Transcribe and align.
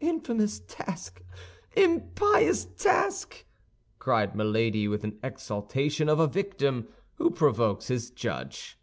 "Infamous 0.00 0.58
task! 0.66 1.22
impious 1.76 2.64
task!" 2.64 3.44
cried 4.00 4.34
Milady, 4.34 4.88
with 4.88 5.02
the 5.02 5.14
exultation 5.22 6.08
of 6.08 6.18
a 6.18 6.26
victim 6.26 6.88
who 7.14 7.30
provokes 7.30 7.86
his 7.86 8.10
judge. 8.10 8.76